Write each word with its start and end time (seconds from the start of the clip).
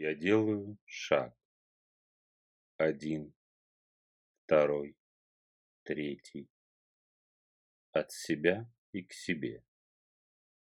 Я 0.00 0.14
делаю 0.14 0.78
шаг. 0.84 1.36
Один, 2.76 3.34
второй, 4.44 4.96
третий. 5.82 6.48
От 7.90 8.12
себя 8.12 8.72
и 8.92 9.02
к 9.02 9.12
себе. 9.12 9.64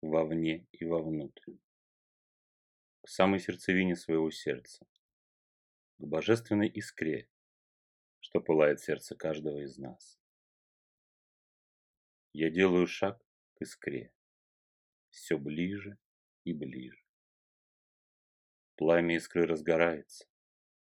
Вовне 0.02 0.66
и 0.72 0.84
вовнутрь. 0.84 1.54
К 3.00 3.08
самой 3.08 3.40
сердцевине 3.40 3.96
своего 3.96 4.30
сердца. 4.30 4.86
К 5.96 6.04
божественной 6.04 6.68
искре, 6.68 7.26
что 8.20 8.38
пылает 8.38 8.80
сердце 8.80 9.16
каждого 9.16 9.60
из 9.64 9.78
нас. 9.78 10.20
Я 12.34 12.50
делаю 12.50 12.86
шаг 12.86 13.18
к 13.54 13.62
искре. 13.62 14.12
Все 15.08 15.38
ближе 15.38 15.96
и 16.44 16.52
ближе. 16.52 17.01
Пламя 18.76 19.16
искры 19.16 19.46
разгорается, 19.46 20.26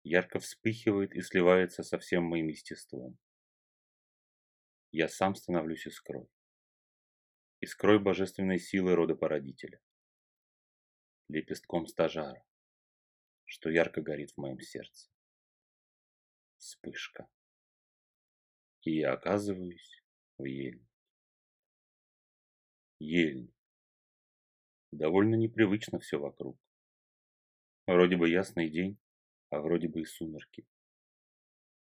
ярко 0.04 0.39
вспыхивает 0.39 1.14
и 1.14 1.21
сливается 1.21 1.84
со 1.84 2.00
всем 2.00 2.24
моим 2.24 2.48
естеством. 2.48 3.18
Я 4.92 5.10
сам 5.10 5.36
становлюсь 5.36 5.86
искрой. 5.86 6.29
Искрой 7.60 8.00
божественной 8.00 8.60
силы 8.60 8.96
рода 8.96 9.15
породителя. 9.15 9.82
Лепестком 11.28 11.88
стажара, 11.88 12.46
что 13.43 13.70
ярко 13.70 14.01
горит 14.01 14.32
в 14.32 14.37
моем 14.37 14.60
сердце. 14.62 15.10
Вспышка. 16.57 17.28
И 18.84 19.00
я 19.00 19.14
оказываюсь 19.14 20.04
в 20.37 20.46
ельнике. 20.46 20.86
Ельник. 23.00 23.54
Довольно 24.92 25.36
непривычно 25.36 26.00
все 26.00 26.18
вокруг. 26.18 26.57
Вроде 27.88 28.18
бы 28.18 28.30
ясный 28.30 28.70
день, 28.70 28.98
а 29.50 29.60
вроде 29.60 29.88
бы 29.88 30.02
и 30.02 30.06
сумерки. 30.06 30.66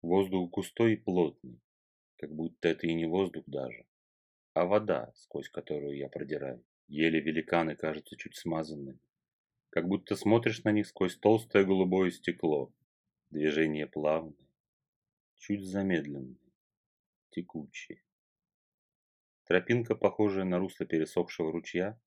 Воздух 0.02 0.51
густой 0.51 0.95
и 0.95 0.96
плотный, 0.96 1.60
как 2.16 2.30
будто 2.30 2.68
это 2.68 2.87
и 2.87 2.95
не 2.95 3.07
воздух 3.07 3.45
даже, 3.46 3.87
а 4.52 4.66
вода, 4.66 5.12
сквозь 5.16 5.49
которую 5.49 5.96
я 5.96 6.09
продираю. 6.09 6.62
Еле 6.88 7.21
великаны 7.21 7.74
кажутся 7.74 8.16
чуть 8.16 8.37
смазанными, 8.37 8.99
как 9.71 9.88
будто 9.88 10.15
смотришь 10.15 10.62
на 10.65 10.73
них 10.73 10.87
сквозь 10.87 11.16
толстое 11.16 11.65
голубое 11.65 12.10
стекло. 12.10 12.73
Движение 13.30 13.87
плавное, 13.87 14.49
чуть 15.37 15.65
замедленное, 15.65 16.38
текучее. 17.30 18.02
Тропинка, 19.45 19.95
похожая 19.95 20.45
на 20.45 20.59
русло 20.59 20.87
пересохшего 20.87 21.52
ручья, 21.52 22.01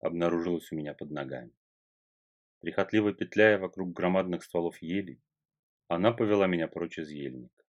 обнаружилась 0.00 0.70
у 0.72 0.76
меня 0.76 0.94
под 0.94 1.10
ногами. 1.10 1.52
Прихотливо 2.66 3.12
петляя 3.12 3.58
вокруг 3.58 3.92
громадных 3.92 4.42
стволов 4.42 4.82
ели, 4.82 5.22
она 5.86 6.10
повела 6.12 6.48
меня 6.48 6.66
прочь 6.66 6.98
из 6.98 7.08
ельника. 7.10 7.64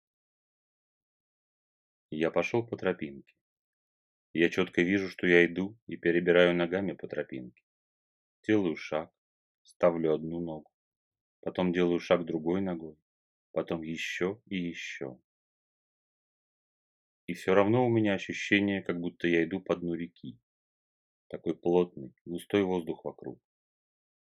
Я 2.10 2.32
пошел 2.32 2.66
по 2.66 2.76
тропинке. 2.78 3.36
Я 4.34 4.50
четко 4.50 4.82
вижу, 4.82 5.08
что 5.08 5.28
я 5.28 5.46
иду 5.46 5.78
и 5.86 5.98
перебираю 5.98 6.56
ногами 6.56 6.94
по 6.94 7.08
тропинке. 7.08 7.64
Делаю 8.48 8.76
шаг, 8.76 9.14
ставлю 9.62 10.16
одну 10.16 10.40
ногу, 10.40 10.72
потом 11.42 11.74
делаю 11.74 12.00
шаг 12.00 12.26
другой 12.26 12.62
ногой, 12.62 12.98
потом 13.52 13.84
еще 13.84 14.42
и 14.48 14.56
еще. 14.56 15.20
И 17.28 17.36
все 17.36 17.54
равно 17.54 17.86
у 17.86 17.90
меня 17.92 18.16
ощущение, 18.16 18.82
как 18.82 19.00
будто 19.00 19.28
я 19.28 19.44
иду 19.44 19.60
по 19.62 19.76
дну 19.76 19.94
реки. 19.94 20.40
Такой 21.28 21.56
плотный, 21.56 22.16
густой 22.26 22.64
воздух 22.64 23.06
вокруг 23.06 23.40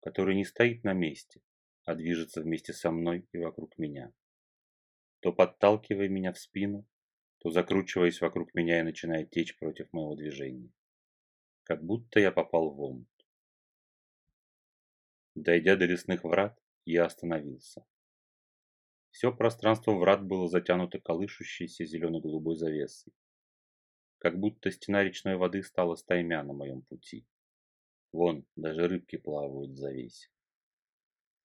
который 0.03 0.35
не 0.35 0.43
стоит 0.43 0.83
на 0.83 0.91
месте, 0.91 1.41
а 1.85 1.95
движется 1.95 2.41
вместе 2.41 2.73
со 2.73 2.91
мной 2.91 3.25
и 3.31 3.37
вокруг 3.37 3.77
меня. 3.77 4.13
То 5.21 5.31
подталкивая 5.31 6.09
меня 6.09 6.33
в 6.33 6.39
спину, 6.39 6.85
то 7.37 7.51
закручиваясь 7.51 8.19
вокруг 8.19 8.53
меня 8.53 8.81
и 8.81 8.83
начинает 8.83 9.31
течь 9.31 9.57
против 9.57 9.91
моего 9.93 10.15
движения. 10.15 10.73
Как 11.63 11.81
будто 11.81 12.19
я 12.19 12.33
попал 12.33 12.69
в 12.71 12.81
омут. 12.81 13.07
Дойдя 15.35 15.77
до 15.77 15.85
лесных 15.85 16.25
врат, 16.25 16.61
я 16.83 17.05
остановился. 17.05 17.85
Все 19.11 19.33
пространство 19.33 19.93
врат 19.93 20.21
было 20.21 20.49
затянуто 20.49 20.99
колышущейся 20.99 21.85
зелено-голубой 21.85 22.57
завесой. 22.57 23.13
Как 24.17 24.37
будто 24.37 24.69
стена 24.69 25.01
речной 25.01 25.37
воды 25.37 25.63
стала 25.63 25.95
стаймя 25.95 26.43
на 26.43 26.51
моем 26.51 26.81
пути. 26.81 27.25
Вон, 28.13 28.45
даже 28.55 28.87
рыбки 28.87 29.17
плавают 29.17 29.71
в 29.71 29.75
завесе. 29.75 30.29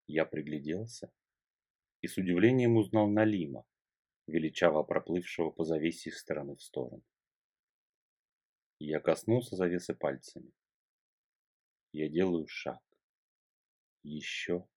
Я 0.07 0.27
пригляделся 0.27 1.11
и 2.03 2.07
с 2.07 2.19
удивлением 2.19 2.77
узнал 2.77 3.09
Налима, 3.09 3.65
величаво 4.27 4.83
проплывшего 4.83 5.51
по 5.51 5.65
завесе 5.65 6.11
из 6.11 6.19
стороны 6.19 6.57
в 6.57 6.63
сторону. 6.63 7.03
Я 8.79 9.01
коснулся 9.01 9.57
завесы 9.57 9.95
пальцами. 9.95 10.53
Я 11.93 12.09
делаю 12.09 12.47
шаг. 12.47 12.83
Еще 14.03 14.69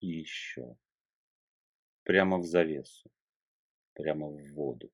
и 0.00 0.08
еще. 0.08 0.76
Прямо 2.02 2.38
в 2.38 2.44
завесу. 2.44 3.10
Прямо 3.94 4.28
в 4.28 4.52
воду. 4.52 4.92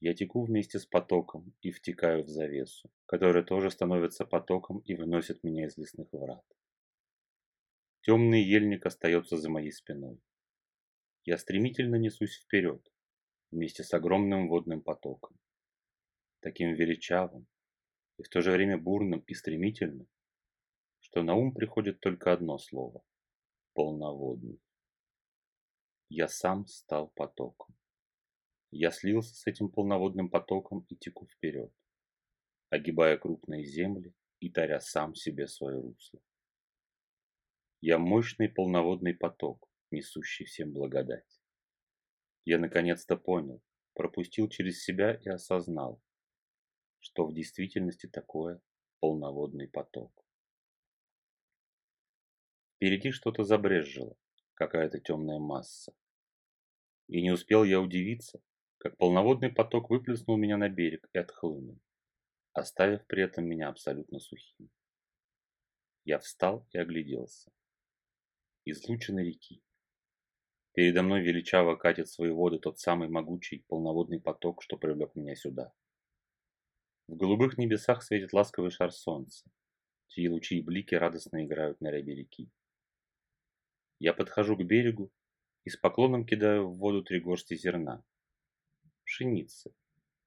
Я 0.00 0.14
теку 0.14 0.44
вместе 0.44 0.78
с 0.78 0.86
потоком 0.86 1.52
и 1.60 1.70
втекаю 1.70 2.24
в 2.24 2.28
завесу, 2.28 2.90
которая 3.04 3.44
тоже 3.44 3.70
становится 3.70 4.24
потоком 4.24 4.78
и 4.78 4.94
выносит 4.94 5.44
меня 5.44 5.66
из 5.66 5.76
лесных 5.76 6.08
врат. 6.12 6.44
Темный 8.00 8.42
ельник 8.42 8.86
остается 8.86 9.36
за 9.36 9.50
моей 9.50 9.72
спиной. 9.72 10.18
Я 11.26 11.36
стремительно 11.36 11.96
несусь 11.96 12.38
вперед, 12.38 12.82
вместе 13.50 13.84
с 13.84 13.92
огромным 13.92 14.48
водным 14.48 14.80
потоком. 14.80 15.38
Таким 16.40 16.72
величавым 16.72 17.46
и 18.16 18.22
в 18.22 18.30
то 18.30 18.40
же 18.40 18.52
время 18.52 18.78
бурным 18.78 19.20
и 19.20 19.34
стремительным, 19.34 20.08
что 21.00 21.22
на 21.22 21.34
ум 21.34 21.52
приходит 21.52 22.00
только 22.00 22.32
одно 22.32 22.58
слово– 22.58 23.02
полноводный. 23.74 24.62
Я 26.08 26.26
сам 26.26 26.66
стал 26.66 27.08
потоком. 27.08 27.76
Я 28.72 28.92
слился 28.92 29.34
с 29.34 29.46
этим 29.46 29.68
полноводным 29.68 30.30
потоком 30.30 30.86
и 30.88 30.96
теку 30.96 31.26
вперед, 31.26 31.72
огибая 32.68 33.18
крупные 33.18 33.64
земли 33.64 34.14
и 34.38 34.48
таря 34.48 34.80
сам 34.80 35.14
себе 35.16 35.48
свое 35.48 35.80
русло. 35.80 36.20
Я 37.80 37.98
мощный 37.98 38.48
полноводный 38.48 39.14
поток, 39.14 39.68
несущий 39.90 40.44
всем 40.44 40.72
благодать. 40.72 41.40
Я 42.44 42.58
наконец-то 42.58 43.16
понял, 43.16 43.60
пропустил 43.94 44.48
через 44.48 44.84
себя 44.84 45.14
и 45.14 45.28
осознал, 45.28 46.00
что 47.00 47.26
в 47.26 47.34
действительности 47.34 48.06
такое 48.06 48.60
полноводный 49.00 49.66
поток. 49.66 50.12
Впереди 52.76 53.10
что-то 53.10 53.42
забрезжило, 53.44 54.16
какая-то 54.54 55.00
темная 55.00 55.38
масса. 55.38 55.92
И 57.08 57.20
не 57.20 57.32
успел 57.32 57.64
я 57.64 57.80
удивиться, 57.80 58.40
как 58.80 58.96
полноводный 58.96 59.52
поток 59.52 59.90
выплеснул 59.90 60.38
меня 60.38 60.56
на 60.56 60.70
берег 60.70 61.06
и 61.12 61.18
отхлынул, 61.18 61.78
оставив 62.54 63.06
при 63.06 63.22
этом 63.22 63.44
меня 63.44 63.68
абсолютно 63.68 64.18
сухим. 64.20 64.70
Я 66.04 66.18
встал 66.18 66.66
и 66.72 66.78
огляделся. 66.78 67.52
Излучины 68.64 69.20
реки. 69.20 69.62
Передо 70.72 71.02
мной 71.02 71.20
величаво 71.20 71.76
катит 71.76 72.08
свои 72.08 72.30
воды 72.30 72.58
тот 72.58 72.78
самый 72.78 73.08
могучий 73.08 73.66
полноводный 73.68 74.18
поток, 74.18 74.62
что 74.62 74.78
привлек 74.78 75.14
меня 75.14 75.34
сюда. 75.34 75.74
В 77.06 77.16
голубых 77.16 77.58
небесах 77.58 78.02
светит 78.02 78.32
ласковый 78.32 78.70
шар 78.70 78.92
солнца, 78.92 79.44
чьи 80.08 80.26
лучи 80.26 80.58
и 80.58 80.62
блики 80.62 80.94
радостно 80.94 81.44
играют 81.44 81.82
на 81.82 81.90
рябе 81.90 82.14
реки. 82.14 82.50
Я 83.98 84.14
подхожу 84.14 84.56
к 84.56 84.64
берегу 84.64 85.12
и 85.64 85.68
с 85.68 85.76
поклоном 85.76 86.24
кидаю 86.24 86.66
в 86.66 86.78
воду 86.78 87.02
три 87.02 87.20
горсти 87.20 87.56
зерна, 87.56 88.02
пшеницы, 89.10 89.74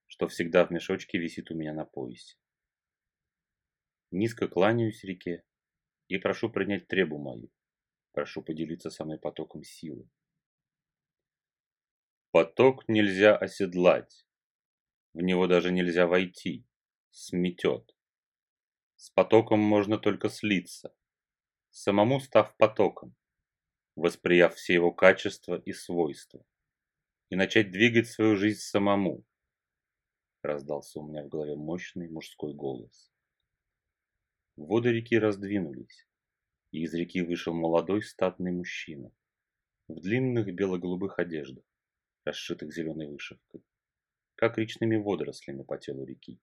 что 0.07 0.27
всегда 0.27 0.65
в 0.65 0.71
мешочке 0.71 1.17
висит 1.17 1.49
у 1.51 1.55
меня 1.55 1.73
на 1.73 1.85
поясе. 1.85 2.35
Низко 4.11 4.49
кланяюсь 4.49 5.05
реке 5.05 5.45
и 6.09 6.17
прошу 6.17 6.49
принять 6.49 6.87
требу 6.87 7.17
мою. 7.17 7.49
Прошу 8.11 8.43
поделиться 8.43 8.89
со 8.89 9.05
мной 9.05 9.19
потоком 9.19 9.63
силы. 9.63 10.09
Поток 12.31 12.89
нельзя 12.89 13.37
оседлать. 13.37 14.27
В 15.13 15.21
него 15.21 15.47
даже 15.47 15.71
нельзя 15.71 16.05
войти. 16.05 16.67
Сметет. 17.09 17.95
С 18.97 19.09
потоком 19.11 19.59
можно 19.59 19.97
только 19.97 20.27
слиться. 20.29 20.93
Самому 21.69 22.19
став 22.19 22.55
потоком, 22.57 23.15
восприяв 23.95 24.55
все 24.55 24.73
его 24.73 24.91
качества 24.91 25.55
и 25.55 25.71
свойства 25.71 26.45
и 27.33 27.35
начать 27.35 27.71
двигать 27.71 28.07
свою 28.07 28.35
жизнь 28.35 28.59
самому. 28.59 29.25
Раздался 30.43 30.99
у 30.99 31.07
меня 31.07 31.23
в 31.23 31.29
голове 31.29 31.55
мощный 31.55 32.07
мужской 32.07 32.53
голос. 32.53 33.11
Воды 34.55 34.91
реки 34.91 35.17
раздвинулись, 35.17 36.07
и 36.69 36.83
из 36.83 36.93
реки 36.93 37.23
вышел 37.23 37.55
молодой 37.55 38.03
статный 38.03 38.51
мужчина 38.51 39.11
в 39.87 39.99
длинных 39.99 40.53
бело-голубых 40.53 41.17
одеждах, 41.17 41.63
расшитых 42.23 42.71
зеленой 42.71 43.07
вышивкой, 43.07 43.63
как 44.35 44.59
речными 44.59 44.97
водорослями 44.97 45.63
по 45.63 45.79
телу 45.79 46.05
реки. 46.05 46.39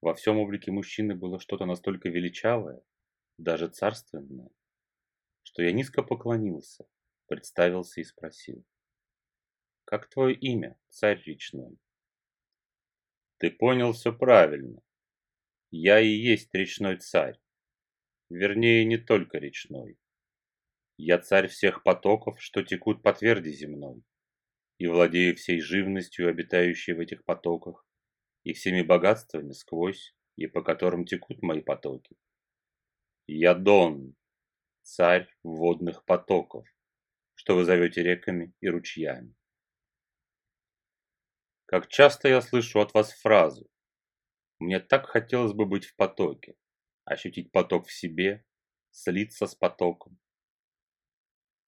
Во 0.00 0.14
всем 0.14 0.38
облике 0.38 0.72
мужчины 0.72 1.14
было 1.14 1.38
что-то 1.38 1.64
настолько 1.64 2.08
величавое, 2.08 2.82
даже 3.38 3.68
царственное, 3.68 4.50
что 5.44 5.62
я 5.62 5.70
низко 5.70 6.02
поклонился, 6.02 6.88
представился 7.28 8.00
и 8.00 8.04
спросил. 8.04 8.66
«Как 9.84 10.08
твое 10.08 10.34
имя, 10.34 10.78
царь 10.88 11.22
речной?» 11.24 11.78
«Ты 13.38 13.50
понял 13.50 13.92
все 13.92 14.12
правильно. 14.12 14.80
Я 15.70 16.00
и 16.00 16.08
есть 16.08 16.54
речной 16.54 16.96
царь. 16.98 17.38
Вернее, 18.30 18.84
не 18.84 18.96
только 18.96 19.38
речной. 19.38 19.98
Я 20.96 21.18
царь 21.18 21.48
всех 21.48 21.82
потоков, 21.82 22.40
что 22.40 22.62
текут 22.62 23.02
по 23.02 23.12
тверди 23.12 23.50
земной, 23.50 24.02
и 24.78 24.86
владею 24.86 25.34
всей 25.36 25.60
живностью, 25.60 26.28
обитающей 26.28 26.92
в 26.92 27.00
этих 27.00 27.24
потоках, 27.24 27.84
и 28.44 28.52
всеми 28.52 28.82
богатствами 28.82 29.52
сквозь, 29.52 30.14
и 30.36 30.46
по 30.46 30.62
которым 30.62 31.04
текут 31.04 31.42
мои 31.42 31.60
потоки. 31.60 32.16
Я 33.26 33.54
Дон, 33.54 34.14
царь 34.82 35.28
водных 35.42 36.04
потоков, 36.04 36.66
что 37.34 37.56
вы 37.56 37.64
зовете 37.64 38.02
реками 38.02 38.52
и 38.60 38.68
ручьями. 38.68 39.34
Как 41.66 41.88
часто 41.88 42.28
я 42.28 42.42
слышу 42.42 42.80
от 42.80 42.92
вас 42.92 43.12
фразу 43.12 43.68
«Мне 44.58 44.80
так 44.80 45.06
хотелось 45.06 45.54
бы 45.54 45.64
быть 45.64 45.86
в 45.86 45.96
потоке, 45.96 46.56
ощутить 47.04 47.52
поток 47.52 47.86
в 47.86 47.92
себе, 47.92 48.44
слиться 48.90 49.46
с 49.46 49.54
потоком». 49.54 50.18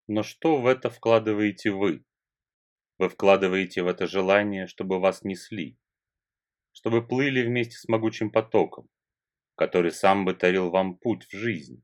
Но 0.07 0.23
что 0.23 0.61
в 0.61 0.67
это 0.67 0.91
вкладываете 0.91 1.71
вы? 1.71 2.05
Вы 2.99 3.09
вкладываете 3.09 3.83
в 3.83 3.89
это 3.89 4.07
желание, 4.07 4.67
чтобы 4.67 5.01
вас 5.01 5.23
несли, 5.23 5.79
чтобы 6.73 7.07
плыли 7.07 7.43
вместе 7.43 7.77
с 7.77 7.89
могучим 7.89 8.31
потоком, 8.31 8.89
который 9.55 9.93
сам 9.93 10.27
бы 10.27 10.35
тарил 10.35 10.71
вам 10.71 10.99
путь 10.99 11.25
в 11.25 11.33
жизнь 11.33 11.83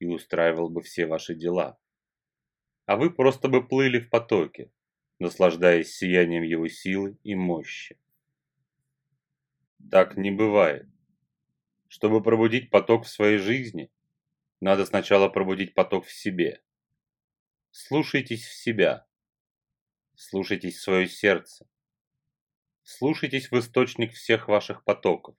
и 0.00 0.06
устраивал 0.06 0.68
бы 0.68 0.82
все 0.82 1.06
ваши 1.06 1.34
дела. 1.34 1.78
А 2.84 2.96
вы 2.96 3.10
просто 3.10 3.48
бы 3.48 3.66
плыли 3.66 4.00
в 4.00 4.10
потоке, 4.10 4.70
наслаждаясь 5.18 5.94
сиянием 5.94 6.42
его 6.42 6.68
силы 6.68 7.16
и 7.22 7.34
мощи. 7.34 7.98
Так 9.90 10.16
не 10.16 10.30
бывает. 10.30 10.88
Чтобы 11.88 12.22
пробудить 12.22 12.70
поток 12.70 13.04
в 13.04 13.08
своей 13.08 13.38
жизни, 13.38 13.90
надо 14.60 14.86
сначала 14.86 15.28
пробудить 15.28 15.74
поток 15.74 16.06
в 16.06 16.12
себе. 16.12 16.62
Слушайтесь 17.70 18.44
в 18.46 18.54
себя. 18.54 19.06
Слушайтесь 20.14 20.76
в 20.76 20.82
свое 20.82 21.06
сердце. 21.06 21.68
Слушайтесь 22.82 23.50
в 23.50 23.58
источник 23.58 24.12
всех 24.12 24.48
ваших 24.48 24.84
потоков. 24.84 25.36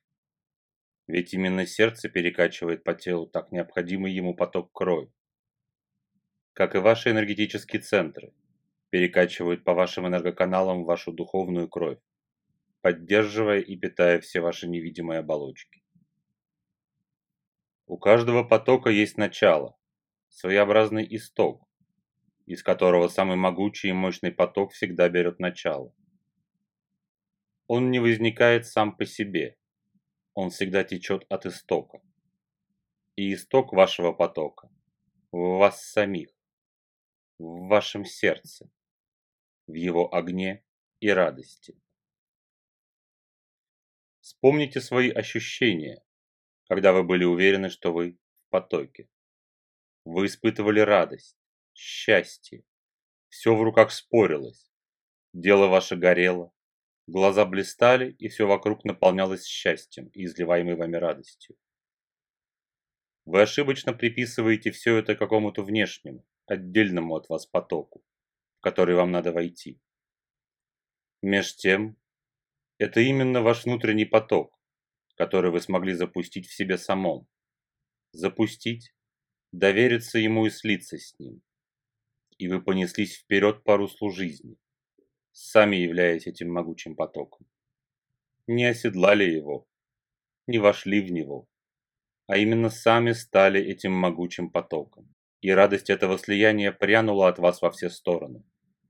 Ведь 1.07 1.33
именно 1.33 1.65
сердце 1.65 2.09
перекачивает 2.09 2.83
по 2.83 2.93
телу 2.93 3.27
так 3.27 3.51
необходимый 3.51 4.13
ему 4.13 4.33
поток 4.35 4.71
крови. 4.71 5.11
Как 6.53 6.75
и 6.75 6.79
ваши 6.79 7.11
энергетические 7.11 7.81
центры, 7.81 8.33
перекачивают 8.89 9.63
по 9.63 9.73
вашим 9.73 10.07
энергоканалам 10.07 10.85
вашу 10.85 11.11
духовную 11.11 11.67
кровь, 11.67 11.99
поддерживая 12.81 13.59
и 13.59 13.75
питая 13.75 14.19
все 14.19 14.41
ваши 14.41 14.67
невидимые 14.67 15.19
оболочки. 15.19 15.83
У 17.87 17.97
каждого 17.97 18.43
потока 18.43 18.89
есть 18.89 19.17
начало, 19.17 19.77
своеобразный 20.29 21.07
исток, 21.15 21.67
из 22.45 22.63
которого 22.63 23.07
самый 23.07 23.37
могучий 23.37 23.89
и 23.89 23.93
мощный 23.93 24.31
поток 24.31 24.73
всегда 24.73 25.07
берет 25.09 25.39
начало. 25.39 25.93
Он 27.67 27.89
не 27.91 27.99
возникает 27.99 28.65
сам 28.65 28.95
по 28.95 29.05
себе, 29.05 29.57
он 30.33 30.49
всегда 30.49 30.83
течет 30.83 31.25
от 31.29 31.45
истока. 31.45 32.01
И 33.15 33.33
исток 33.33 33.71
вашего 33.71 34.11
потока 34.11 34.69
в 35.31 35.57
вас 35.57 35.83
самих, 35.85 36.34
в 37.37 37.67
вашем 37.67 38.05
сердце, 38.05 38.69
в 39.67 39.73
его 39.73 40.13
огне 40.13 40.63
и 40.99 41.09
радости. 41.09 41.79
Вспомните 44.21 44.81
свои 44.81 45.09
ощущения, 45.09 46.03
когда 46.67 46.93
вы 46.93 47.03
были 47.03 47.23
уверены, 47.23 47.69
что 47.69 47.93
вы 47.93 48.11
в 48.11 48.49
потоке. 48.49 49.09
Вы 50.03 50.27
испытывали 50.27 50.79
радость, 50.79 51.37
счастье, 51.73 52.63
все 53.29 53.55
в 53.55 53.61
руках 53.61 53.91
спорилось, 53.91 54.71
дело 55.33 55.67
ваше 55.67 55.95
горело, 55.95 56.55
Глаза 57.07 57.45
блистали, 57.45 58.15
и 58.17 58.29
все 58.29 58.47
вокруг 58.47 58.83
наполнялось 58.83 59.45
счастьем 59.45 60.07
и 60.07 60.25
изливаемой 60.25 60.75
вами 60.75 60.95
радостью. 60.97 61.55
Вы 63.25 63.43
ошибочно 63.43 63.93
приписываете 63.93 64.71
все 64.71 64.97
это 64.97 65.15
какому-то 65.15 65.61
внешнему, 65.61 66.25
отдельному 66.47 67.15
от 67.15 67.29
вас 67.29 67.45
потоку, 67.45 68.03
в 68.57 68.61
который 68.61 68.95
вам 68.95 69.11
надо 69.11 69.31
войти. 69.31 69.79
Меж 71.21 71.55
тем, 71.55 71.97
это 72.77 73.01
именно 73.01 73.41
ваш 73.41 73.65
внутренний 73.65 74.05
поток, 74.05 74.57
который 75.15 75.51
вы 75.51 75.61
смогли 75.61 75.93
запустить 75.93 76.47
в 76.47 76.53
себе 76.53 76.77
самом. 76.77 77.27
Запустить, 78.11 78.93
довериться 79.51 80.19
ему 80.19 80.45
и 80.45 80.49
слиться 80.49 80.97
с 80.97 81.17
ним. 81.19 81.41
И 82.37 82.47
вы 82.47 82.61
понеслись 82.61 83.17
вперед 83.17 83.63
по 83.63 83.77
руслу 83.77 84.11
жизни 84.11 84.57
сами 85.37 85.75
являясь 85.75 86.27
этим 86.27 86.49
могучим 86.51 86.95
потоком. 86.95 87.45
Не 88.47 88.65
оседлали 88.65 89.25
его, 89.25 89.67
не 90.47 90.59
вошли 90.59 91.01
в 91.01 91.11
него, 91.11 91.49
а 92.27 92.37
именно 92.37 92.69
сами 92.69 93.11
стали 93.11 93.61
этим 93.61 93.91
могучим 93.91 94.49
потоком. 94.49 95.13
И 95.41 95.51
радость 95.51 95.89
этого 95.89 96.17
слияния 96.17 96.71
прянула 96.71 97.27
от 97.29 97.39
вас 97.39 97.61
во 97.61 97.71
все 97.71 97.89
стороны, 97.89 98.43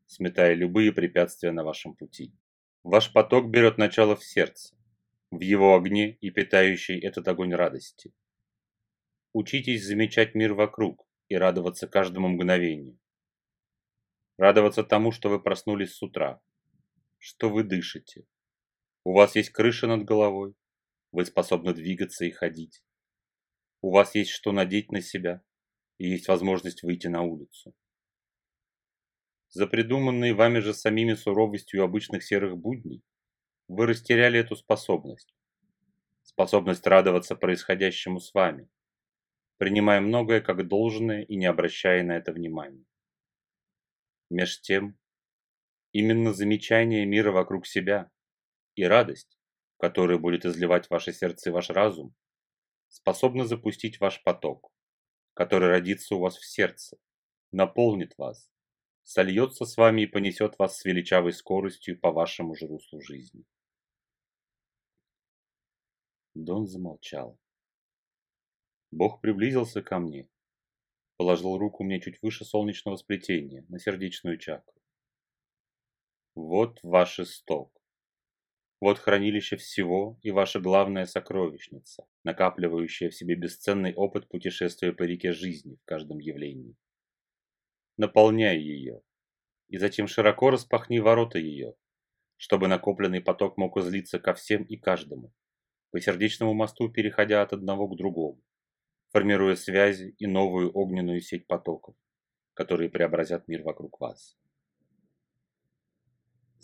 сметая 0.05 0.53
любые 0.53 0.93
препятствия 0.93 1.51
на 1.51 1.63
вашем 1.63 1.95
пути. 1.95 2.33
Ваш 2.83 3.11
поток 3.11 3.49
берет 3.49 3.77
начало 3.77 4.15
в 4.15 4.23
сердце, 4.23 4.75
в 5.31 5.41
его 5.41 5.75
огне 5.75 6.11
и 6.21 6.29
питающий 6.29 6.99
этот 6.99 7.27
огонь 7.27 7.53
радости. 7.53 8.13
Учитесь 9.33 9.83
замечать 9.83 10.35
мир 10.35 10.53
вокруг 10.53 11.05
и 11.27 11.35
радоваться 11.35 11.87
каждому 11.87 12.29
мгновению. 12.29 12.97
Радоваться 14.37 14.83
тому, 14.83 15.11
что 15.11 15.29
вы 15.29 15.41
проснулись 15.41 15.93
с 15.93 16.01
утра, 16.01 16.41
что 17.17 17.49
вы 17.49 17.63
дышите. 17.63 18.25
У 19.03 19.13
вас 19.13 19.35
есть 19.35 19.49
крыша 19.49 19.87
над 19.87 20.03
головой, 20.03 20.55
вы 21.11 21.25
способны 21.25 21.73
двигаться 21.73 22.25
и 22.25 22.31
ходить. 22.31 22.83
У 23.81 23.91
вас 23.91 24.15
есть 24.15 24.31
что 24.31 24.51
надеть 24.51 24.91
на 24.91 25.01
себя, 25.01 25.41
и 25.97 26.09
есть 26.09 26.27
возможность 26.27 26.83
выйти 26.83 27.07
на 27.07 27.21
улицу. 27.21 27.73
За 29.49 29.67
придуманной 29.67 30.33
вами 30.33 30.59
же 30.59 30.73
самими 30.73 31.13
суровостью 31.13 31.83
обычных 31.83 32.23
серых 32.23 32.57
будней 32.57 33.03
вы 33.67 33.85
растеряли 33.85 34.39
эту 34.39 34.55
способность. 34.55 35.33
Способность 36.23 36.85
радоваться 36.85 37.35
происходящему 37.35 38.19
с 38.19 38.33
вами, 38.33 38.67
принимая 39.57 40.01
многое 40.01 40.41
как 40.41 40.67
должное 40.67 41.21
и 41.21 41.35
не 41.35 41.45
обращая 41.45 42.03
на 42.03 42.17
это 42.17 42.33
внимания. 42.33 42.85
Меж 44.29 44.59
тем, 44.59 44.97
именно 45.93 46.33
замечание 46.33 47.05
мира 47.05 47.31
вокруг 47.31 47.65
себя 47.65 48.11
и 48.75 48.83
радость, 48.83 49.37
которую 49.77 50.19
будет 50.19 50.45
изливать 50.45 50.89
ваше 50.89 51.13
сердце 51.13 51.49
и 51.49 51.53
ваш 51.53 51.69
разум, 51.69 52.13
способны 52.89 53.45
запустить 53.45 53.99
ваш 54.01 54.21
поток, 54.23 54.74
который 55.35 55.69
родится 55.69 56.15
у 56.15 56.19
вас 56.19 56.37
в 56.37 56.45
сердце, 56.45 56.97
наполнит 57.51 58.17
вас, 58.17 58.49
сольется 59.03 59.65
с 59.65 59.77
вами 59.77 60.01
и 60.01 60.07
понесет 60.07 60.57
вас 60.57 60.79
с 60.79 60.85
величавой 60.85 61.33
скоростью 61.33 61.99
по 61.99 62.11
вашему 62.11 62.55
же 62.55 62.65
руслу 62.65 62.99
жизни. 63.01 63.45
Дон 66.33 66.65
замолчал. 66.65 67.37
Бог 68.89 69.21
приблизился 69.21 69.83
ко 69.83 69.99
мне 69.99 70.27
Положил 71.17 71.57
руку 71.57 71.83
мне 71.83 72.01
чуть 72.01 72.21
выше 72.21 72.43
солнечного 72.43 72.97
сплетения, 72.97 73.65
на 73.69 73.79
сердечную 73.79 74.37
чакру. 74.37 74.75
Вот 76.35 76.79
ваш 76.83 77.19
исток. 77.19 77.71
Вот 78.85 78.99
хранилище 78.99 79.57
всего 79.57 80.19
и 80.21 80.29
ваша 80.29 80.59
главная 80.59 81.07
сокровищница, 81.07 82.05
накапливающая 82.23 83.09
в 83.09 83.15
себе 83.15 83.33
бесценный 83.33 83.95
опыт 83.95 84.27
путешествия 84.27 84.93
по 84.93 85.01
реке 85.01 85.31
жизни 85.31 85.77
в 85.77 85.85
каждом 85.85 86.19
явлении. 86.19 86.75
Наполняй 87.97 88.59
ее, 88.59 89.01
и 89.69 89.79
затем 89.79 90.07
широко 90.07 90.51
распахни 90.51 90.99
ворота 90.99 91.39
ее, 91.39 91.73
чтобы 92.37 92.67
накопленный 92.67 93.21
поток 93.21 93.57
мог 93.57 93.75
излиться 93.77 94.19
ко 94.19 94.35
всем 94.35 94.61
и 94.61 94.77
каждому, 94.77 95.33
по 95.89 95.99
сердечному 95.99 96.53
мосту 96.53 96.87
переходя 96.87 97.41
от 97.41 97.53
одного 97.53 97.87
к 97.87 97.97
другому, 97.97 98.39
формируя 99.11 99.55
связи 99.55 100.13
и 100.19 100.27
новую 100.27 100.71
огненную 100.71 101.21
сеть 101.21 101.47
потоков, 101.47 101.95
которые 102.53 102.91
преобразят 102.91 103.47
мир 103.47 103.63
вокруг 103.63 103.99
вас. 103.99 104.37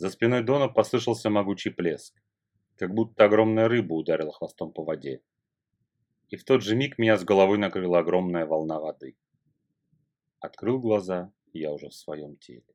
За 0.02 0.10
спиной 0.10 0.42
Дона 0.42 0.68
послышался 0.68 1.30
могучий 1.30 1.70
плеск, 1.70 2.16
как 2.76 2.92
будто 2.92 3.26
огромная 3.26 3.68
рыба 3.68 3.94
ударила 3.94 4.34
хвостом 4.34 4.74
по 4.74 4.84
воде. 4.84 5.22
И 6.30 6.38
в 6.38 6.44
тот 6.44 6.64
же 6.64 6.76
миг 6.76 6.98
меня 6.98 7.20
с 7.20 7.24
головой 7.24 7.60
накрыла 7.60 8.00
огромная 8.00 8.48
волна 8.48 8.80
воды. 8.80 9.16
Открыл 10.40 10.80
глаза, 10.80 11.32
я 11.54 11.72
уже 11.72 11.90
в 11.90 11.94
своем 11.94 12.36
теле. 12.38 12.66